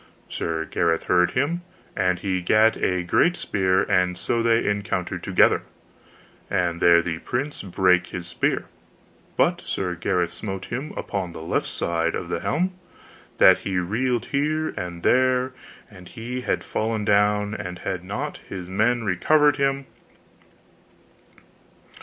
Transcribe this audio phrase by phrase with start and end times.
[0.29, 1.61] Sir Gareth heard him,
[1.95, 5.61] and he gat a great spear, and so they encountered together,
[6.49, 8.65] and there the prince brake his spear;
[9.37, 12.73] but Sir Gareth smote him upon the left side of the helm,
[13.37, 15.51] that he reeled here and there,
[15.87, 19.85] and he had fallen down had not his men recovered him.